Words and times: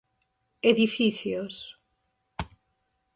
Edificios. 0.71 1.53